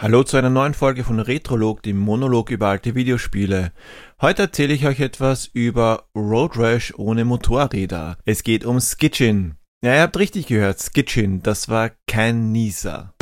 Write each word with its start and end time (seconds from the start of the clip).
Hallo 0.00 0.22
zu 0.22 0.36
einer 0.36 0.48
neuen 0.48 0.74
Folge 0.74 1.02
von 1.02 1.18
Retrolog, 1.18 1.82
dem 1.82 1.98
Monolog 1.98 2.50
über 2.50 2.68
alte 2.68 2.94
Videospiele. 2.94 3.72
Heute 4.20 4.42
erzähle 4.42 4.72
ich 4.72 4.86
euch 4.86 5.00
etwas 5.00 5.46
über 5.52 6.04
Road 6.14 6.56
Rash 6.56 6.94
ohne 6.96 7.24
Motorräder. 7.24 8.16
Es 8.24 8.44
geht 8.44 8.64
um 8.64 8.78
Skitchin. 8.78 9.56
Ja, 9.82 9.96
ihr 9.96 10.02
habt 10.02 10.16
richtig 10.16 10.46
gehört, 10.46 10.78
Skitchin, 10.78 11.42
das 11.42 11.68
war 11.68 11.90
kein 12.06 12.52
Nieser. 12.52 13.12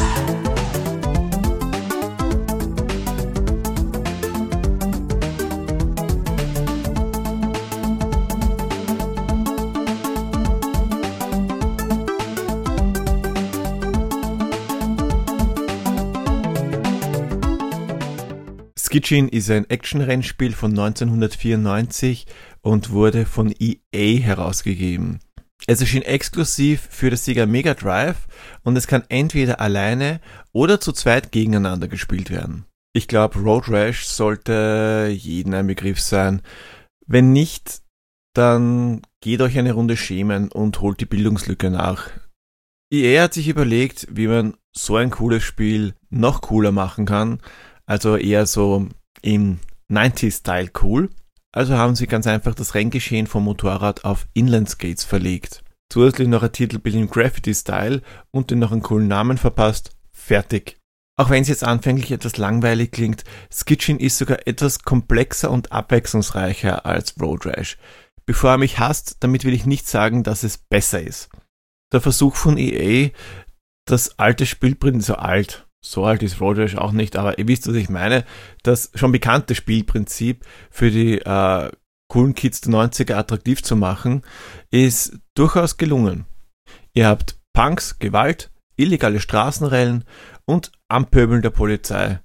Skitchin 18.97 19.29
ist 19.29 19.51
ein 19.51 19.69
Action-Rennspiel 19.69 20.53
von 20.53 20.71
1994 20.71 22.25
und 22.63 22.93
wurde 22.93 23.27
von 23.27 23.55
EA 23.59 24.19
herausgegeben. 24.23 25.21
Es 25.67 25.83
erschien 25.83 26.01
exklusiv 26.01 26.89
für 26.91 27.11
das 27.11 27.27
Sega 27.27 27.45
Mega 27.45 27.75
Drive 27.75 28.27
und 28.63 28.75
es 28.75 28.87
kann 28.87 29.03
entweder 29.11 29.61
alleine 29.61 30.23
oder 30.53 30.81
zu 30.81 30.93
zweit 30.93 31.31
gegeneinander 31.31 31.89
gespielt 31.89 32.31
werden. 32.31 32.65
Ich 32.95 33.07
glaube, 33.07 33.39
Road 33.39 33.69
Rash 33.69 34.07
sollte 34.07 35.15
jeden 35.15 35.53
ein 35.53 35.67
Begriff 35.67 36.01
sein. 36.01 36.41
Wenn 37.07 37.35
nicht, 37.35 37.83
dann 38.33 39.03
geht 39.21 39.43
euch 39.43 39.59
eine 39.59 39.73
Runde 39.73 39.99
schämen 39.99 40.51
und 40.51 40.81
holt 40.81 41.01
die 41.01 41.05
Bildungslücke 41.05 41.69
nach. 41.69 42.09
EA 42.91 43.25
hat 43.25 43.35
sich 43.35 43.49
überlegt, 43.49 44.07
wie 44.11 44.29
man 44.29 44.55
so 44.73 44.97
ein 44.97 45.11
cooles 45.11 45.43
Spiel 45.43 45.93
noch 46.09 46.41
cooler 46.41 46.73
machen 46.73 47.05
kann 47.05 47.41
also 47.87 48.17
eher 48.17 48.47
so 48.47 48.89
im 49.23 49.61
90s-Style 49.91 50.71
cool. 50.83 51.11
Also 51.53 51.77
haben 51.77 51.97
sie 51.97 52.07
ganz 52.07 52.27
einfach 52.27 52.55
das 52.55 52.75
Renngeschehen 52.75 53.27
vom 53.27 53.45
Motorrad 53.45 54.05
auf 54.05 54.27
Inland-Skates 54.35 55.05
verlegt. 55.05 55.63
Zusätzlich 55.89 56.29
noch 56.29 56.43
ein 56.43 56.53
Titelbild 56.53 56.97
im 56.97 57.09
Graffiti-Style 57.09 58.03
und 58.31 58.51
den 58.51 58.59
noch 58.59 58.73
einen 58.73 58.83
coolen 58.83 59.09
Namen 59.09 59.39
verpasst. 59.39 59.97
Fertig. 60.13 60.77
Auch 61.19 61.31
wenn 61.31 61.43
es 61.43 61.49
jetzt 61.49 61.65
anfänglich 61.65 62.13
etwas 62.13 62.37
langweilig 62.37 62.93
klingt, 62.93 63.25
Skitchin 63.51 63.99
ist 63.99 64.19
sogar 64.19 64.47
etwas 64.47 64.81
komplexer 64.83 65.51
und 65.51 65.73
abwechslungsreicher 65.73 66.85
als 66.85 67.19
Road 67.19 67.47
Rash. 67.47 67.79
Bevor 68.27 68.51
er 68.51 68.59
mich 68.59 68.79
hasst, 68.79 69.17
damit 69.21 69.45
will 69.45 69.55
ich 69.55 69.65
nicht 69.65 69.87
sagen, 69.87 70.25
dass 70.25 70.43
es 70.43 70.59
besser 70.59 71.01
ist. 71.01 71.31
Der 71.93 72.01
Versuch 72.01 72.37
von 72.37 72.59
EA, 72.59 73.11
das 73.87 74.19
alte 74.19 74.45
Spielprinzip, 74.45 75.07
so 75.07 75.15
alt, 75.15 75.66
so 75.91 76.05
alt 76.05 76.23
ist 76.23 76.41
Rash 76.41 76.77
auch 76.77 76.93
nicht, 76.93 77.17
aber 77.17 77.39
ihr 77.39 77.49
wisst, 77.49 77.69
was 77.69 77.75
ich 77.75 77.89
meine, 77.89 78.25
das 78.63 78.91
schon 78.95 79.13
bekannte 79.13 79.55
Spielprinzip 79.55 80.45
für 80.71 80.91
die 80.91 81.19
äh, 81.19 81.71
coolen 82.09 82.35
Kids 82.35 82.61
der 82.61 82.73
90er 82.73 83.15
attraktiv 83.15 83.63
zu 83.63 83.77
machen, 83.77 84.23
ist 84.71 85.19
durchaus 85.35 85.77
gelungen. 85.77 86.27
Ihr 86.95 87.09
habt 87.09 87.39
Punks, 87.53 87.99
Gewalt, 87.99 88.51
illegale 88.77 89.21
Straßenrennen 89.21 90.05
und 90.45 90.73
Anpöbeln 90.89 91.43
der 91.43 91.51
Polizei. 91.51 92.21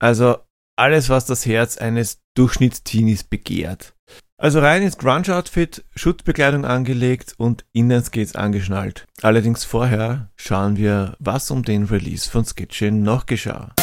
Also 0.00 0.38
alles, 0.76 1.08
was 1.08 1.26
das 1.26 1.46
Herz 1.46 1.78
eines 1.78 2.20
Durchschnittsteenies 2.36 3.24
begehrt. 3.24 3.94
Also 4.38 4.60
rein 4.60 4.82
ins 4.82 4.96
Grunge-Outfit, 4.96 5.84
Schutzbekleidung 5.94 6.64
angelegt 6.64 7.34
und 7.36 7.66
Innenskates 7.72 8.36
angeschnallt. 8.36 9.06
Allerdings 9.20 9.64
vorher 9.64 10.30
schauen 10.36 10.76
wir, 10.76 11.16
was 11.18 11.50
um 11.50 11.62
den 11.62 11.84
Release 11.84 12.30
von 12.30 12.44
Skitchin 12.44 13.02
noch 13.02 13.26
geschah. 13.26 13.74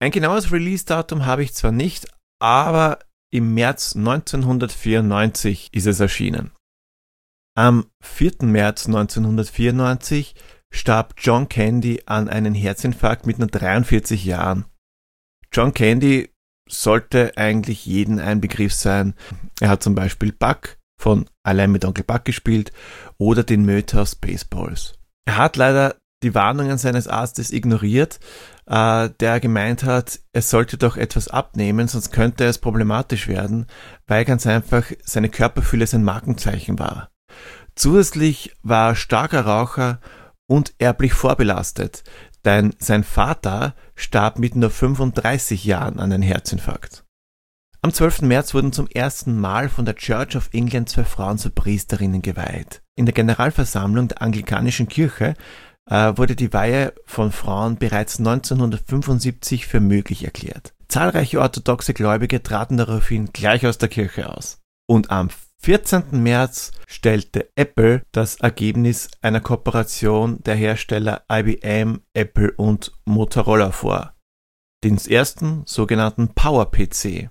Ein 0.00 0.10
genaues 0.10 0.52
Release-Datum 0.52 1.26
habe 1.26 1.42
ich 1.42 1.54
zwar 1.54 1.72
nicht, 1.72 2.06
aber 2.38 2.98
im 3.30 3.54
März 3.54 3.96
1994 3.96 5.70
ist 5.72 5.86
es 5.86 6.00
erschienen. 6.00 6.52
Am 7.56 7.86
4. 8.02 8.42
März 8.42 8.86
1994 8.86 10.34
starb 10.70 11.14
John 11.18 11.48
Candy 11.48 12.02
an 12.06 12.28
einem 12.28 12.54
Herzinfarkt 12.54 13.26
mit 13.26 13.38
nur 13.38 13.48
43 13.48 14.24
Jahren. 14.24 14.66
John 15.52 15.74
Candy 15.74 16.30
sollte 16.68 17.32
eigentlich 17.36 17.86
jeden 17.86 18.20
ein 18.20 18.40
Begriff 18.40 18.74
sein. 18.74 19.14
Er 19.60 19.70
hat 19.70 19.82
zum 19.82 19.94
Beispiel 19.94 20.32
Buck 20.32 20.76
von 21.00 21.28
Allein 21.42 21.72
mit 21.72 21.84
Onkel 21.84 22.04
Buck 22.04 22.24
gespielt 22.24 22.72
oder 23.16 23.42
den 23.42 23.64
Möter 23.64 24.02
aus 24.02 24.14
Baseballs. 24.14 24.94
Er 25.26 25.36
hat 25.36 25.56
leider 25.56 25.96
die 26.22 26.34
Warnungen 26.34 26.78
seines 26.78 27.06
Arztes 27.06 27.52
ignoriert, 27.52 28.18
äh, 28.66 29.08
der 29.20 29.40
gemeint 29.40 29.84
hat, 29.84 30.20
er 30.32 30.42
sollte 30.42 30.76
doch 30.76 30.96
etwas 30.96 31.28
abnehmen, 31.28 31.86
sonst 31.86 32.10
könnte 32.10 32.44
es 32.44 32.58
problematisch 32.58 33.28
werden, 33.28 33.66
weil 34.06 34.24
ganz 34.24 34.46
einfach 34.46 34.84
seine 35.04 35.28
Körperfülle 35.28 35.86
sein 35.86 36.02
Markenzeichen 36.02 36.78
war. 36.78 37.10
Zusätzlich 37.76 38.56
war 38.62 38.90
er 38.90 38.94
starker 38.96 39.42
Raucher 39.42 40.00
und 40.48 40.74
erblich 40.78 41.12
vorbelastet, 41.12 42.02
denn 42.44 42.74
sein 42.78 43.04
Vater 43.04 43.74
starb 43.94 44.38
mit 44.38 44.56
nur 44.56 44.70
35 44.70 45.64
Jahren 45.64 45.98
an 45.98 46.12
einem 46.12 46.22
Herzinfarkt. 46.22 47.04
Am 47.80 47.92
12. 47.92 48.22
März 48.22 48.54
wurden 48.54 48.72
zum 48.72 48.88
ersten 48.88 49.38
Mal 49.38 49.68
von 49.68 49.84
der 49.84 49.94
Church 49.94 50.36
of 50.36 50.50
England 50.52 50.88
zwei 50.88 51.04
Frauen 51.04 51.38
zu 51.38 51.50
Priesterinnen 51.50 52.22
geweiht. 52.22 52.82
In 52.96 53.06
der 53.06 53.14
Generalversammlung 53.14 54.08
der 54.08 54.20
anglikanischen 54.20 54.88
Kirche 54.88 55.34
äh, 55.88 56.12
wurde 56.16 56.34
die 56.34 56.52
Weihe 56.52 56.92
von 57.06 57.30
Frauen 57.30 57.76
bereits 57.76 58.18
1975 58.18 59.66
für 59.66 59.80
möglich 59.80 60.24
erklärt. 60.24 60.74
Zahlreiche 60.88 61.40
orthodoxe 61.40 61.94
Gläubige 61.94 62.42
traten 62.42 62.76
daraufhin 62.76 63.32
gleich 63.32 63.66
aus 63.66 63.78
der 63.78 63.88
Kirche 63.88 64.28
aus. 64.28 64.58
Und 64.88 65.10
am 65.10 65.28
14. 65.60 66.22
März 66.22 66.72
stellte 66.86 67.50
Apple 67.56 68.02
das 68.12 68.36
Ergebnis 68.36 69.10
einer 69.20 69.40
Kooperation 69.40 70.42
der 70.42 70.54
Hersteller 70.54 71.24
IBM, 71.30 72.00
Apple 72.14 72.52
und 72.56 72.92
Motorola 73.04 73.72
vor. 73.72 74.14
Den 74.84 74.96
ersten 74.98 75.62
sogenannten 75.66 76.28
Power-PC. 76.34 77.30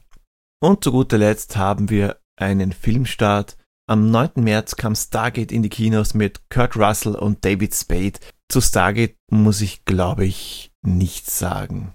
Und 0.61 0.83
zu 0.83 0.91
guter 0.91 1.17
Letzt 1.17 1.55
haben 1.55 1.89
wir 1.89 2.19
einen 2.35 2.73
Filmstart. 2.73 3.57
Am 3.89 4.11
9. 4.11 4.31
März 4.35 4.75
kam 4.75 4.95
Stargate 4.95 5.51
in 5.51 5.63
die 5.63 5.69
Kinos 5.69 6.13
mit 6.13 6.49
Kurt 6.49 6.75
Russell 6.75 7.15
und 7.15 7.45
David 7.45 7.73
Spade. 7.73 8.19
Zu 8.49 8.59
Stargate 8.59 9.15
muss 9.31 9.61
ich, 9.61 9.85
glaube 9.85 10.25
ich, 10.25 10.71
nichts 10.81 11.39
sagen. 11.39 11.93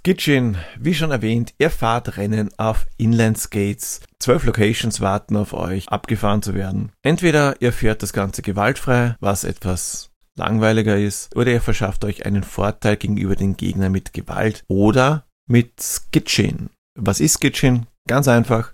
Skitchin, 0.00 0.56
wie 0.78 0.94
schon 0.94 1.10
erwähnt, 1.10 1.52
ihr 1.58 1.68
fahrt 1.68 2.16
Rennen 2.16 2.48
auf 2.56 2.86
Inland 2.96 3.36
Skates. 3.36 4.00
Zwölf 4.18 4.44
Locations 4.44 5.02
warten 5.02 5.36
auf 5.36 5.52
euch, 5.52 5.90
abgefahren 5.90 6.40
zu 6.40 6.54
werden. 6.54 6.90
Entweder 7.02 7.60
ihr 7.60 7.70
fährt 7.70 8.02
das 8.02 8.14
Ganze 8.14 8.40
gewaltfrei, 8.40 9.16
was 9.20 9.44
etwas 9.44 10.10
langweiliger 10.38 10.96
ist, 10.96 11.36
oder 11.36 11.52
ihr 11.52 11.60
verschafft 11.60 12.06
euch 12.06 12.24
einen 12.24 12.44
Vorteil 12.44 12.96
gegenüber 12.96 13.36
den 13.36 13.58
Gegnern 13.58 13.92
mit 13.92 14.14
Gewalt 14.14 14.64
oder 14.68 15.26
mit 15.46 15.82
Skitchin. 15.82 16.70
Was 16.98 17.20
ist 17.20 17.34
Skitchin? 17.34 17.86
Ganz 18.08 18.26
einfach. 18.26 18.72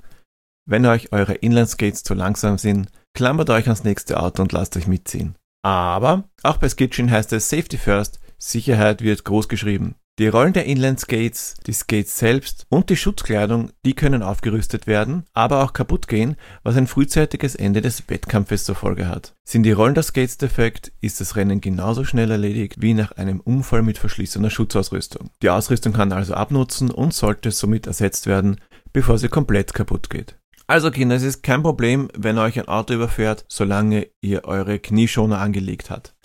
Wenn 0.65 0.87
euch 0.87 1.11
eure 1.11 1.35
Inland 1.35 1.71
Skates 1.71 2.05
zu 2.05 2.15
langsam 2.15 2.57
sind, 2.57 2.89
klammert 3.17 3.51
euch 3.51 3.65
ans 3.65 3.83
nächste 3.83 4.21
Auto 4.21 4.43
und 4.43 4.53
lasst 4.53 4.77
euch 4.77 4.87
mitziehen. 4.87 5.35
Aber 5.65 6.23
auch 6.45 6.59
bei 6.59 6.69
Skitchin 6.69 7.11
heißt 7.11 7.33
es 7.33 7.49
Safety 7.49 7.79
First, 7.79 8.21
Sicherheit 8.39 9.03
wird 9.03 9.25
groß 9.25 9.49
geschrieben. 9.49 9.97
Die 10.19 10.29
Rollen 10.29 10.55
der 10.55 10.65
Inland 10.65 10.99
Skates, 10.99 11.57
die 11.67 11.75
Skates 11.75 12.19
selbst 12.19 12.65
und 12.71 12.89
die 12.89 12.97
Schutzkleidung, 12.97 13.69
die 13.85 13.93
können 13.93 14.23
aufgerüstet 14.23 14.87
werden, 14.87 15.25
aber 15.35 15.63
auch 15.63 15.75
kaputt 15.75 16.09
gehen, 16.09 16.37
was 16.63 16.75
ein 16.79 16.87
frühzeitiges 16.87 17.55
Ende 17.55 17.83
des 17.83 18.09
Wettkampfes 18.09 18.65
zur 18.65 18.77
Folge 18.77 19.09
hat. 19.09 19.35
Sind 19.45 19.65
die 19.65 19.73
Rollen 19.73 19.93
der 19.93 20.05
Skates 20.05 20.39
defekt, 20.39 20.91
ist 21.03 21.21
das 21.21 21.37
Rennen 21.37 21.61
genauso 21.61 22.05
schnell 22.05 22.31
erledigt 22.31 22.81
wie 22.81 22.95
nach 22.95 23.13
einem 23.13 23.41
Unfall 23.41 23.83
mit 23.83 23.99
verschlissener 23.99 24.49
Schutzausrüstung. 24.49 25.29
Die 25.43 25.51
Ausrüstung 25.51 25.93
kann 25.93 26.13
also 26.13 26.33
abnutzen 26.33 26.91
und 26.91 27.13
sollte 27.13 27.51
somit 27.51 27.87
ersetzt 27.87 28.27
werden, 28.27 28.59
bevor 28.95 29.19
sie 29.19 29.29
komplett 29.29 29.75
kaputt 29.75 30.09
geht. 30.09 30.39
Also 30.67 30.91
Kinder, 30.91 31.17
es 31.17 31.25
ist 31.25 31.43
kein 31.43 31.63
Problem, 31.63 32.09
wenn 32.17 32.39
euch 32.39 32.59
ein 32.59 32.69
Auto 32.69 32.95
überfährt, 32.95 33.45
solange 33.49 34.09
ihr 34.23 34.47
eure 34.47 34.79
Knieschoner 34.79 35.39
angelegt 35.39 35.91
habt 35.91 36.16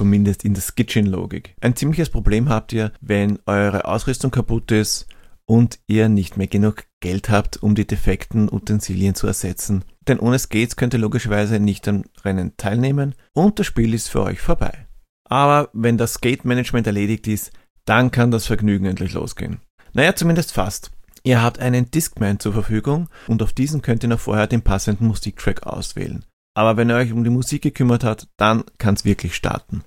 zumindest 0.00 0.46
in 0.46 0.54
der 0.54 0.62
Skitchin-Logik. 0.62 1.54
Ein 1.60 1.76
ziemliches 1.76 2.08
Problem 2.08 2.48
habt 2.48 2.72
ihr, 2.72 2.90
wenn 3.02 3.38
eure 3.44 3.84
Ausrüstung 3.84 4.30
kaputt 4.30 4.72
ist 4.72 5.06
und 5.44 5.78
ihr 5.88 6.08
nicht 6.08 6.38
mehr 6.38 6.46
genug 6.46 6.84
Geld 7.00 7.28
habt, 7.28 7.62
um 7.62 7.74
die 7.74 7.86
defekten 7.86 8.50
Utensilien 8.50 9.14
zu 9.14 9.26
ersetzen. 9.26 9.84
Denn 10.08 10.18
ohne 10.18 10.38
Skates 10.38 10.76
könnt 10.76 10.94
ihr 10.94 11.00
logischerweise 11.00 11.60
nicht 11.60 11.86
am 11.86 12.04
Rennen 12.24 12.56
teilnehmen 12.56 13.14
und 13.34 13.58
das 13.58 13.66
Spiel 13.66 13.92
ist 13.92 14.08
für 14.08 14.22
euch 14.22 14.40
vorbei. 14.40 14.86
Aber 15.28 15.68
wenn 15.74 15.98
das 15.98 16.14
Skate-Management 16.14 16.86
erledigt 16.86 17.28
ist, 17.28 17.52
dann 17.84 18.10
kann 18.10 18.30
das 18.30 18.46
Vergnügen 18.46 18.86
endlich 18.86 19.12
losgehen. 19.12 19.60
Naja, 19.92 20.16
zumindest 20.16 20.52
fast. 20.52 20.92
Ihr 21.24 21.42
habt 21.42 21.58
einen 21.58 21.90
Discman 21.90 22.40
zur 22.40 22.54
Verfügung 22.54 23.10
und 23.28 23.42
auf 23.42 23.52
diesen 23.52 23.82
könnt 23.82 24.02
ihr 24.02 24.08
noch 24.08 24.20
vorher 24.20 24.46
den 24.46 24.62
passenden 24.62 25.08
Musiktrack 25.08 25.66
auswählen. 25.66 26.24
Aber 26.54 26.76
wenn 26.76 26.90
ihr 26.90 26.96
euch 26.96 27.12
um 27.12 27.22
die 27.22 27.30
Musik 27.30 27.62
gekümmert 27.62 28.02
habt, 28.02 28.28
dann 28.38 28.64
kann 28.78 28.94
es 28.94 29.04
wirklich 29.04 29.34
starten. 29.34 29.82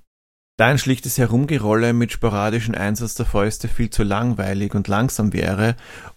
Da 0.56 0.68
ein 0.68 0.78
schlichtes 0.78 1.18
Herumgerolle 1.18 1.94
mit 1.94 2.12
sporadischen 2.12 2.76
Einsatz 2.76 3.16
der 3.16 3.26
Fäuste 3.26 3.68
viel 3.68 3.90
zu 3.90 4.04
langweilig 4.04 4.76
und 4.76 4.88
langsam 4.88 5.34
wäre 5.34 5.76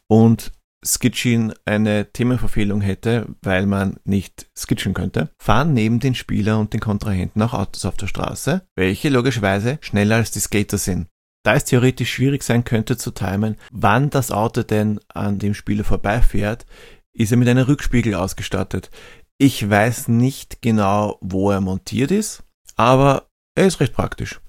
und 0.09 0.53
Skitchin 0.85 1.55
eine 1.65 2.12
Themenverfehlung 2.12 2.83
hätte, 2.83 3.35
weil 3.43 3.67
man 3.67 3.97
nicht 4.05 4.49
skitchen 4.56 4.93
könnte, 4.93 5.31
fahren 5.38 5.73
neben 5.73 6.00
den 6.00 6.15
Spieler 6.15 6.59
und 6.59 6.75
den 6.75 6.81
Kontrahenten 6.81 7.41
auch 7.41 7.55
Autos 7.55 7.87
auf 7.87 7.97
der 7.97 8.09
Straße, 8.09 8.62
welche 8.77 9.09
logischerweise 9.09 9.79
schneller 9.81 10.17
als 10.17 10.33
die 10.33 10.41
Skater 10.41 10.77
sind. 10.77 11.09
Da 11.43 11.55
es 11.55 11.65
theoretisch 11.65 12.12
schwierig 12.12 12.43
sein 12.43 12.65
könnte 12.65 12.99
zu 12.99 13.12
timen, 13.12 13.56
wann 13.73 14.11
das 14.11 14.31
Auto 14.31 14.62
denn 14.62 15.00
an 15.09 15.39
dem 15.39 15.55
Spieler 15.55 15.85
vorbeifährt, 15.85 16.67
ist 17.15 17.31
er 17.31 17.39
mit 17.39 17.49
einem 17.49 17.65
Rückspiegel 17.65 18.15
ausgestattet. 18.15 18.91
Ich 19.39 19.69
weiß 19.69 20.09
nicht 20.09 20.61
genau, 20.61 21.19
wo 21.21 21.50
er 21.50 21.61
montiert 21.61 22.11
ist, 22.11 22.43
aber 22.77 23.29
er 23.56 23.67
ist 23.67 23.81
recht 23.81 23.94
praktisch. 23.94 24.41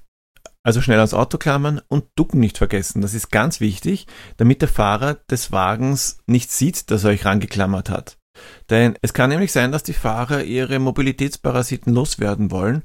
Also 0.63 0.81
schnell 0.81 0.97
ans 0.97 1.13
Auto 1.13 1.37
klammern 1.37 1.81
und 1.87 2.05
Ducken 2.15 2.41
nicht 2.41 2.57
vergessen. 2.57 3.01
Das 3.01 3.13
ist 3.13 3.31
ganz 3.31 3.61
wichtig, 3.61 4.05
damit 4.35 4.61
der 4.61 4.67
Fahrer 4.67 5.15
des 5.31 5.51
Wagens 5.51 6.19
nicht 6.25 6.51
sieht, 6.51 6.91
dass 6.91 7.05
er 7.05 7.11
euch 7.11 7.25
rangeklammert 7.25 7.89
hat. 7.89 8.17
Denn 8.69 8.97
es 9.01 9.13
kann 9.13 9.29
nämlich 9.29 9.51
sein, 9.51 9.71
dass 9.71 9.83
die 9.83 9.93
Fahrer 9.93 10.43
ihre 10.43 10.79
Mobilitätsparasiten 10.79 11.93
loswerden 11.93 12.51
wollen 12.51 12.83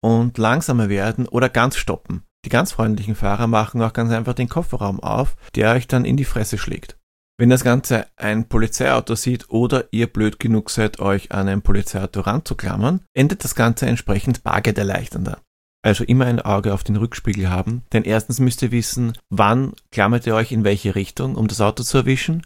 und 0.00 0.38
langsamer 0.38 0.88
werden 0.88 1.26
oder 1.26 1.48
ganz 1.48 1.76
stoppen. 1.76 2.22
Die 2.44 2.50
ganz 2.50 2.72
freundlichen 2.72 3.14
Fahrer 3.14 3.46
machen 3.46 3.82
auch 3.82 3.92
ganz 3.92 4.12
einfach 4.12 4.34
den 4.34 4.48
Kofferraum 4.48 5.00
auf, 5.00 5.36
der 5.54 5.72
euch 5.72 5.88
dann 5.88 6.04
in 6.04 6.16
die 6.16 6.24
Fresse 6.24 6.56
schlägt. 6.56 6.98
Wenn 7.36 7.50
das 7.50 7.64
Ganze 7.64 8.06
ein 8.16 8.48
Polizeiauto 8.48 9.16
sieht 9.16 9.50
oder 9.50 9.86
ihr 9.90 10.06
blöd 10.06 10.38
genug 10.38 10.70
seid, 10.70 11.00
euch 11.00 11.32
an 11.32 11.48
ein 11.48 11.62
Polizeiauto 11.62 12.20
ranzuklammern, 12.20 13.00
endet 13.12 13.42
das 13.42 13.56
Ganze 13.56 13.86
entsprechend 13.86 14.44
bargelderleichternder. 14.44 15.38
Also 15.84 16.02
immer 16.04 16.24
ein 16.24 16.40
Auge 16.40 16.72
auf 16.72 16.82
den 16.82 16.96
Rückspiegel 16.96 17.50
haben, 17.50 17.82
denn 17.92 18.04
erstens 18.04 18.40
müsst 18.40 18.62
ihr 18.62 18.72
wissen, 18.72 19.12
wann 19.28 19.74
klammert 19.92 20.26
ihr 20.26 20.34
euch 20.34 20.50
in 20.50 20.64
welche 20.64 20.94
Richtung, 20.94 21.34
um 21.34 21.46
das 21.46 21.60
Auto 21.60 21.82
zu 21.82 21.98
erwischen 21.98 22.42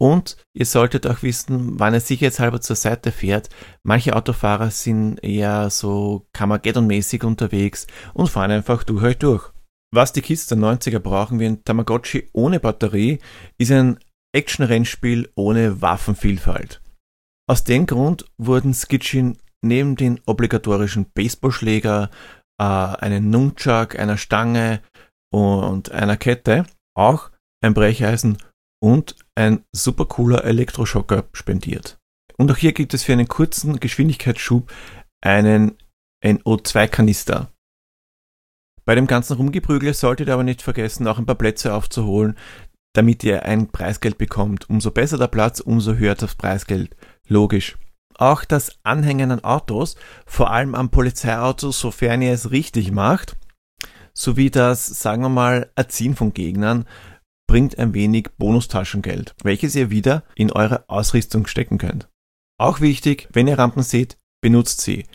und 0.00 0.36
ihr 0.54 0.64
solltet 0.64 1.06
auch 1.06 1.22
wissen, 1.22 1.78
wann 1.78 1.92
er 1.92 2.00
sicherheitshalber 2.00 2.60
zur 2.60 2.76
Seite 2.76 3.12
fährt. 3.12 3.50
Manche 3.82 4.16
Autofahrer 4.16 4.70
sind 4.70 5.22
eher 5.22 5.70
so 5.70 6.26
Kamageddon-mäßig 6.32 7.24
unterwegs 7.24 7.86
und 8.14 8.30
fahren 8.30 8.52
einfach 8.52 8.84
durch 8.84 9.02
euch 9.02 9.18
durch. 9.18 9.52
Was 9.92 10.12
die 10.12 10.22
Kids 10.22 10.46
der 10.46 10.58
90er 10.58 11.00
brauchen 11.00 11.40
wie 11.40 11.46
ein 11.46 11.64
Tamagotchi 11.64 12.30
ohne 12.32 12.60
Batterie, 12.60 13.18
ist 13.58 13.72
ein 13.72 13.98
Action-Rennspiel 14.32 15.30
ohne 15.34 15.82
Waffenvielfalt. 15.82 16.80
Aus 17.48 17.64
dem 17.64 17.86
Grund 17.86 18.24
wurden 18.36 18.74
Skitchin 18.74 19.36
neben 19.62 19.96
den 19.96 20.20
obligatorischen 20.26 21.06
Baseballschläger, 21.12 22.10
äh, 22.58 22.64
einen 22.64 23.30
Nunchuck, 23.30 23.98
einer 23.98 24.16
Stange 24.16 24.82
und 25.32 25.92
einer 25.92 26.16
Kette 26.16 26.66
auch 26.96 27.30
ein 27.62 27.74
Brecheisen 27.74 28.38
und 28.82 29.16
ein 29.34 29.64
super 29.72 30.06
cooler 30.06 30.44
Elektroschocker 30.44 31.24
spendiert. 31.32 31.98
Und 32.36 32.50
auch 32.50 32.56
hier 32.56 32.72
gibt 32.72 32.94
es 32.94 33.04
für 33.04 33.12
einen 33.12 33.28
kurzen 33.28 33.80
Geschwindigkeitsschub 33.80 34.72
einen 35.20 35.76
NO2-Kanister. 36.24 37.52
Bei 38.84 38.94
dem 38.94 39.06
ganzen 39.06 39.36
Rumgeprügel 39.36 39.92
solltet 39.92 40.28
ihr 40.28 40.34
aber 40.34 40.44
nicht 40.44 40.62
vergessen, 40.62 41.06
auch 41.08 41.18
ein 41.18 41.26
paar 41.26 41.34
Plätze 41.34 41.74
aufzuholen, 41.74 42.38
damit 42.94 43.22
ihr 43.22 43.44
ein 43.44 43.70
Preisgeld 43.70 44.18
bekommt. 44.18 44.70
Umso 44.70 44.90
besser 44.90 45.18
der 45.18 45.26
Platz, 45.26 45.60
umso 45.60 45.94
höher 45.94 46.14
das 46.14 46.34
Preisgeld. 46.36 46.96
Logisch 47.26 47.76
auch 48.18 48.44
das 48.44 48.78
Anhängen 48.82 49.30
an 49.30 49.44
Autos, 49.44 49.96
vor 50.26 50.50
allem 50.50 50.74
am 50.74 50.90
Polizeiauto, 50.90 51.70
sofern 51.70 52.20
ihr 52.20 52.32
es 52.32 52.50
richtig 52.50 52.92
macht, 52.92 53.36
sowie 54.12 54.50
das, 54.50 54.86
sagen 54.86 55.22
wir 55.22 55.28
mal, 55.28 55.70
Erziehen 55.76 56.14
von 56.14 56.34
Gegnern, 56.34 56.86
bringt 57.48 57.78
ein 57.78 57.94
wenig 57.94 58.28
Bonustaschengeld, 58.36 59.34
welches 59.42 59.74
ihr 59.74 59.90
wieder 59.90 60.24
in 60.34 60.52
eure 60.52 60.88
Ausrüstung 60.88 61.46
stecken 61.46 61.78
könnt. 61.78 62.08
Auch 62.60 62.80
wichtig, 62.80 63.28
wenn 63.32 63.48
ihr 63.48 63.58
Rampen 63.58 63.82
seht, 63.82 64.18
benutzt 64.42 64.80
sie. 64.82 65.06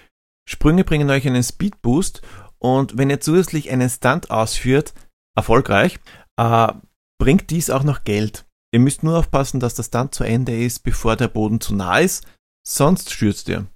Sprünge 0.50 0.84
bringen 0.84 1.10
euch 1.10 1.28
einen 1.28 1.44
Speedboost 1.44 2.22
und 2.58 2.98
wenn 2.98 3.10
ihr 3.10 3.20
zusätzlich 3.20 3.70
einen 3.70 3.90
Stunt 3.90 4.32
ausführt, 4.32 4.94
erfolgreich, 5.38 6.00
äh, 6.38 6.74
bringt 7.20 7.50
dies 7.50 7.70
auch 7.70 7.84
noch 7.84 8.04
Geld. 8.04 8.46
Ihr 8.74 8.80
müsst 8.80 9.04
nur 9.04 9.20
aufpassen, 9.20 9.60
dass 9.60 9.76
der 9.76 9.84
Stunt 9.84 10.16
zu 10.16 10.24
Ende 10.24 10.58
ist, 10.58 10.80
bevor 10.80 11.16
der 11.16 11.28
Boden 11.28 11.62
zu 11.62 11.76
nah 11.76 12.00
ist, 12.00 12.26
Sonst 12.66 13.12
stürzt 13.12 13.50
ihr. 13.50 13.68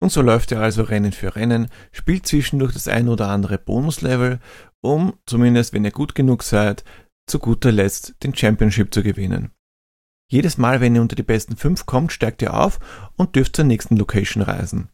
Und 0.00 0.12
so 0.12 0.22
läuft 0.22 0.50
ihr 0.52 0.60
also 0.60 0.82
Rennen 0.82 1.12
für 1.12 1.36
Rennen, 1.36 1.68
spielt 1.90 2.26
zwischendurch 2.26 2.72
das 2.72 2.86
ein 2.86 3.08
oder 3.08 3.28
andere 3.28 3.58
Bonuslevel, 3.58 4.40
um, 4.82 5.14
zumindest 5.26 5.72
wenn 5.72 5.84
ihr 5.84 5.90
gut 5.90 6.14
genug 6.14 6.42
seid, 6.42 6.84
zu 7.26 7.38
guter 7.38 7.72
Letzt 7.72 8.14
den 8.22 8.34
Championship 8.34 8.92
zu 8.92 9.02
gewinnen. 9.02 9.50
Jedes 10.30 10.58
Mal, 10.58 10.80
wenn 10.80 10.94
ihr 10.94 11.02
unter 11.02 11.16
die 11.16 11.22
besten 11.22 11.56
5 11.56 11.86
kommt, 11.86 12.12
steigt 12.12 12.42
ihr 12.42 12.54
auf 12.54 12.78
und 13.16 13.36
dürft 13.36 13.56
zur 13.56 13.64
nächsten 13.64 13.96
Location 13.96 14.42
reisen. 14.42 14.90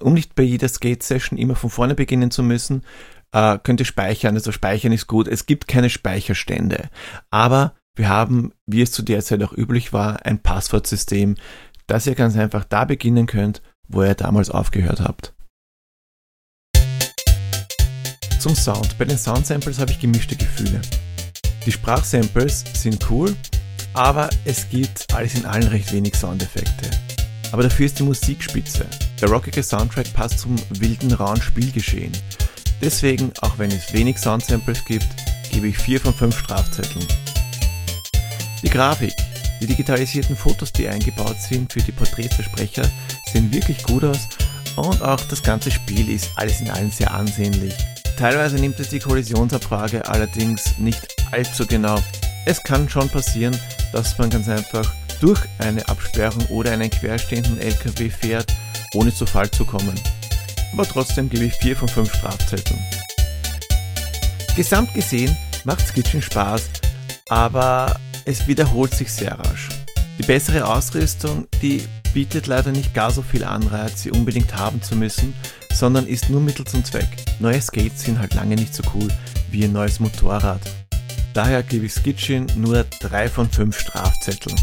Um 0.00 0.14
nicht 0.14 0.34
bei 0.34 0.42
jeder 0.42 0.68
Skate-Session 0.68 1.38
immer 1.38 1.56
von 1.56 1.70
vorne 1.70 1.94
beginnen 1.94 2.30
zu 2.30 2.42
müssen, 2.42 2.84
äh, 3.32 3.58
könnt 3.62 3.80
ihr 3.80 3.86
speichern. 3.86 4.34
Also 4.34 4.52
speichern 4.52 4.92
ist 4.92 5.06
gut. 5.06 5.28
Es 5.28 5.46
gibt 5.46 5.66
keine 5.66 5.90
Speicherstände. 5.90 6.88
Aber 7.30 7.74
wir 7.94 8.08
haben, 8.08 8.52
wie 8.66 8.82
es 8.82 8.92
zu 8.92 9.02
der 9.02 9.22
Zeit 9.22 9.42
auch 9.42 9.52
üblich 9.52 9.92
war, 9.92 10.24
ein 10.24 10.40
Passwortsystem, 10.40 11.36
dass 11.92 12.06
ihr 12.06 12.14
ganz 12.14 12.38
einfach 12.38 12.64
da 12.64 12.86
beginnen 12.86 13.26
könnt, 13.26 13.60
wo 13.86 14.02
ihr 14.02 14.14
damals 14.14 14.48
aufgehört 14.48 15.02
habt. 15.02 15.34
Zum 18.40 18.54
Sound. 18.54 18.96
Bei 18.96 19.04
den 19.04 19.18
Soundsamples 19.18 19.78
habe 19.78 19.90
ich 19.90 20.00
gemischte 20.00 20.34
Gefühle. 20.34 20.80
Die 21.66 21.70
Sprachsamples 21.70 22.64
sind 22.72 23.10
cool, 23.10 23.36
aber 23.92 24.30
es 24.46 24.70
gibt 24.70 25.06
alles 25.12 25.34
in 25.34 25.44
allem 25.44 25.68
recht 25.68 25.92
wenig 25.92 26.14
Soundeffekte. 26.14 26.88
Aber 27.52 27.62
dafür 27.62 27.84
ist 27.84 27.98
die 27.98 28.04
Musik 28.04 28.42
spitze. 28.42 28.86
Der 29.20 29.28
rockige 29.28 29.62
Soundtrack 29.62 30.14
passt 30.14 30.38
zum 30.38 30.56
wilden, 30.70 31.12
rauen 31.12 31.42
Spielgeschehen. 31.42 32.12
Deswegen, 32.80 33.34
auch 33.42 33.58
wenn 33.58 33.70
es 33.70 33.92
wenig 33.92 34.16
Soundsamples 34.16 34.82
gibt, 34.86 35.08
gebe 35.50 35.66
ich 35.66 35.76
4 35.76 36.00
von 36.00 36.14
5 36.14 36.38
Strafzetteln. 36.38 37.06
Die 38.62 38.70
Grafik. 38.70 39.12
Die 39.62 39.68
digitalisierten 39.68 40.36
Fotos, 40.36 40.72
die 40.72 40.88
eingebaut 40.88 41.40
sind 41.40 41.72
für 41.72 41.78
die 41.78 41.92
Porträts 41.92 42.36
der 42.36 42.42
Sprecher, 42.42 42.82
sehen 43.32 43.52
wirklich 43.52 43.80
gut 43.84 44.02
aus 44.02 44.28
und 44.74 45.00
auch 45.02 45.20
das 45.30 45.40
ganze 45.40 45.70
Spiel 45.70 46.10
ist 46.10 46.30
alles 46.34 46.60
in 46.60 46.68
allem 46.68 46.90
sehr 46.90 47.14
ansehnlich. 47.14 47.72
Teilweise 48.18 48.56
nimmt 48.56 48.80
es 48.80 48.88
die 48.88 48.98
Kollisionsabfrage 48.98 50.08
allerdings 50.08 50.78
nicht 50.78 51.06
allzu 51.30 51.64
genau. 51.64 51.96
Es 52.44 52.60
kann 52.60 52.88
schon 52.88 53.08
passieren, 53.08 53.56
dass 53.92 54.18
man 54.18 54.30
ganz 54.30 54.48
einfach 54.48 54.92
durch 55.20 55.40
eine 55.60 55.88
Absperrung 55.88 56.44
oder 56.46 56.72
einen 56.72 56.90
querstehenden 56.90 57.60
LKW 57.60 58.10
fährt, 58.10 58.52
ohne 58.94 59.14
zu 59.14 59.26
Fall 59.26 59.48
zu 59.48 59.64
kommen. 59.64 59.94
Aber 60.72 60.88
trotzdem 60.88 61.30
gebe 61.30 61.44
ich 61.44 61.54
4 61.54 61.76
von 61.76 61.88
5 61.88 62.12
Strafzetteln. 62.12 62.80
Gesamt 64.56 64.92
gesehen 64.92 65.36
macht 65.62 65.86
Skitchen 65.86 66.20
Spaß, 66.20 66.64
aber 67.28 67.94
es 68.24 68.46
wiederholt 68.46 68.94
sich 68.94 69.12
sehr 69.12 69.38
rasch. 69.38 69.68
Die 70.18 70.22
bessere 70.22 70.66
Ausrüstung, 70.66 71.48
die 71.60 71.82
bietet 72.14 72.46
leider 72.46 72.70
nicht 72.70 72.94
gar 72.94 73.10
so 73.10 73.22
viel 73.22 73.44
Anreiz, 73.44 74.02
sie 74.02 74.10
unbedingt 74.10 74.56
haben 74.56 74.82
zu 74.82 74.96
müssen, 74.96 75.34
sondern 75.72 76.06
ist 76.06 76.30
nur 76.30 76.40
Mittel 76.40 76.66
zum 76.66 76.84
Zweck. 76.84 77.08
Neue 77.40 77.60
Skates 77.60 78.02
sind 78.02 78.18
halt 78.18 78.34
lange 78.34 78.54
nicht 78.54 78.74
so 78.74 78.82
cool 78.94 79.08
wie 79.50 79.64
ein 79.64 79.72
neues 79.72 80.00
Motorrad. 80.00 80.60
Daher 81.34 81.62
gebe 81.62 81.86
ich 81.86 81.94
Skitchin 81.94 82.46
nur 82.56 82.84
3 83.00 83.28
von 83.28 83.50
5 83.50 83.78
Strafzetteln. 83.78 84.56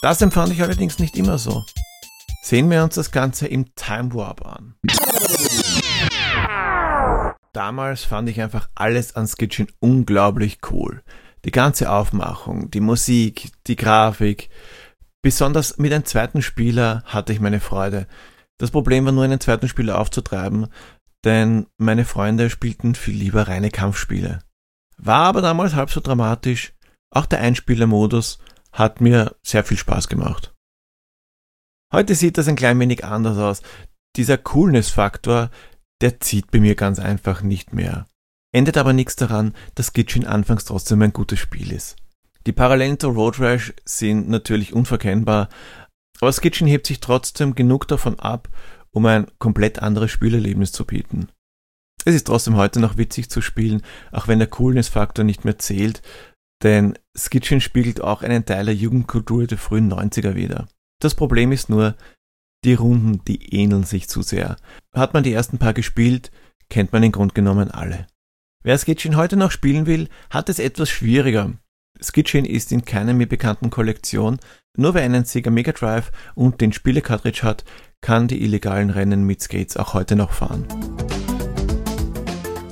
Das 0.00 0.22
empfand 0.22 0.52
ich 0.52 0.62
allerdings 0.62 0.98
nicht 0.98 1.16
immer 1.16 1.38
so. 1.38 1.64
Sehen 2.42 2.70
wir 2.70 2.84
uns 2.84 2.94
das 2.94 3.10
Ganze 3.10 3.48
im 3.48 3.74
Time 3.74 4.14
Warp 4.14 4.46
an. 4.46 4.76
Damals 7.52 8.04
fand 8.04 8.28
ich 8.28 8.40
einfach 8.40 8.68
alles 8.76 9.16
an 9.16 9.26
Skitchin 9.26 9.66
unglaublich 9.80 10.58
cool. 10.70 11.02
Die 11.46 11.52
ganze 11.52 11.92
Aufmachung, 11.92 12.72
die 12.72 12.80
Musik, 12.80 13.52
die 13.68 13.76
Grafik. 13.76 14.50
Besonders 15.22 15.78
mit 15.78 15.92
einem 15.92 16.04
zweiten 16.04 16.42
Spieler 16.42 17.04
hatte 17.06 17.32
ich 17.32 17.38
meine 17.38 17.60
Freude. 17.60 18.08
Das 18.58 18.72
Problem 18.72 19.04
war 19.04 19.12
nur, 19.12 19.22
einen 19.22 19.38
zweiten 19.38 19.68
Spieler 19.68 20.00
aufzutreiben, 20.00 20.66
denn 21.24 21.68
meine 21.78 22.04
Freunde 22.04 22.50
spielten 22.50 22.96
viel 22.96 23.14
lieber 23.14 23.46
reine 23.46 23.70
Kampfspiele. 23.70 24.40
War 24.98 25.26
aber 25.26 25.40
damals 25.40 25.74
halb 25.74 25.90
so 25.90 26.00
dramatisch. 26.00 26.72
Auch 27.10 27.26
der 27.26 27.40
Einspielermodus 27.40 28.40
hat 28.72 29.00
mir 29.00 29.36
sehr 29.44 29.62
viel 29.62 29.76
Spaß 29.76 30.08
gemacht. 30.08 30.52
Heute 31.92 32.16
sieht 32.16 32.38
das 32.38 32.48
ein 32.48 32.56
klein 32.56 32.80
wenig 32.80 33.04
anders 33.04 33.38
aus. 33.38 33.62
Dieser 34.16 34.36
Coolness-Faktor, 34.36 35.50
der 36.00 36.18
zieht 36.18 36.50
bei 36.50 36.58
mir 36.58 36.74
ganz 36.74 36.98
einfach 36.98 37.42
nicht 37.42 37.72
mehr. 37.72 38.08
Ändert 38.56 38.78
aber 38.78 38.94
nichts 38.94 39.16
daran, 39.16 39.52
dass 39.74 39.92
Gitchin 39.92 40.26
anfangs 40.26 40.64
trotzdem 40.64 41.02
ein 41.02 41.12
gutes 41.12 41.38
Spiel 41.38 41.72
ist. 41.72 41.96
Die 42.46 42.54
Parallelen 42.54 42.98
zu 42.98 43.10
Road 43.10 43.38
Rash 43.38 43.74
sind 43.84 44.30
natürlich 44.30 44.72
unverkennbar, 44.72 45.50
aber 46.22 46.32
Skitchin 46.32 46.66
hebt 46.66 46.86
sich 46.86 47.00
trotzdem 47.00 47.54
genug 47.54 47.86
davon 47.86 48.18
ab, 48.18 48.48
um 48.92 49.04
ein 49.04 49.26
komplett 49.38 49.80
anderes 49.80 50.10
Spielerlebnis 50.10 50.72
zu 50.72 50.86
bieten. 50.86 51.28
Es 52.06 52.14
ist 52.14 52.28
trotzdem 52.28 52.56
heute 52.56 52.80
noch 52.80 52.96
witzig 52.96 53.28
zu 53.28 53.42
spielen, 53.42 53.82
auch 54.10 54.26
wenn 54.26 54.38
der 54.38 54.48
Coolness-Faktor 54.48 55.26
nicht 55.26 55.44
mehr 55.44 55.58
zählt, 55.58 56.00
denn 56.62 56.98
Skitchin 57.14 57.60
spiegelt 57.60 58.00
auch 58.00 58.22
einen 58.22 58.46
Teil 58.46 58.64
der 58.64 58.74
Jugendkultur 58.74 59.46
der 59.46 59.58
frühen 59.58 59.92
90er 59.92 60.34
wider. 60.34 60.66
Das 61.02 61.14
Problem 61.14 61.52
ist 61.52 61.68
nur, 61.68 61.94
die 62.64 62.72
Runden, 62.72 63.22
die 63.26 63.54
ähneln 63.54 63.84
sich 63.84 64.08
zu 64.08 64.22
sehr. 64.22 64.56
Hat 64.94 65.12
man 65.12 65.24
die 65.24 65.34
ersten 65.34 65.58
paar 65.58 65.74
gespielt, 65.74 66.30
kennt 66.70 66.94
man 66.94 67.02
im 67.02 67.12
Grunde 67.12 67.34
genommen 67.34 67.70
alle. 67.70 68.06
Wer 68.66 68.78
Skitchin 68.78 69.14
heute 69.14 69.36
noch 69.36 69.52
spielen 69.52 69.86
will, 69.86 70.08
hat 70.28 70.48
es 70.48 70.58
etwas 70.58 70.90
schwieriger. 70.90 71.52
Skitchin 72.02 72.44
ist 72.44 72.72
in 72.72 72.84
keiner 72.84 73.14
mir 73.14 73.28
bekannten 73.28 73.70
Kollektion. 73.70 74.40
Nur 74.76 74.94
wer 74.94 75.04
einen 75.04 75.24
Sega 75.24 75.52
Mega 75.52 75.70
Drive 75.70 76.10
und 76.34 76.60
den 76.60 76.72
Spielecartridge 76.72 77.44
hat, 77.44 77.64
kann 78.00 78.26
die 78.26 78.42
illegalen 78.42 78.90
Rennen 78.90 79.22
mit 79.22 79.40
Skates 79.40 79.76
auch 79.76 79.94
heute 79.94 80.16
noch 80.16 80.32
fahren. 80.32 80.66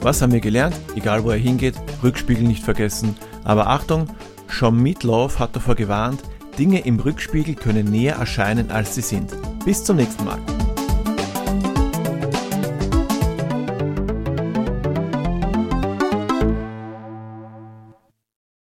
Was 0.01 0.21
haben 0.21 0.33
wir 0.33 0.41
gelernt? 0.41 0.75
Egal 0.97 1.23
wo 1.23 1.31
er 1.31 1.39
hingeht, 1.39 1.77
Rückspiegel 2.03 2.43
nicht 2.43 2.65
vergessen. 2.65 3.17
Aber 3.45 3.69
Achtung, 3.69 4.09
Sean 4.49 4.83
Meatloaf 4.83 5.39
hat 5.39 5.55
davor 5.55 5.77
gewarnt, 5.77 6.25
Dinge 6.59 6.81
im 6.81 6.99
Rückspiegel 6.99 7.55
können 7.55 7.89
näher 7.89 8.17
erscheinen 8.17 8.73
als 8.73 8.97
sie 8.97 9.03
sind. 9.03 9.33
Bis 9.65 9.85
zum 9.85 9.99
nächsten 9.99 10.25
Mal. 10.25 10.41